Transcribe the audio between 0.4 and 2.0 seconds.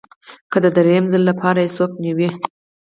که د درېیم ځل لپاره به یې څوک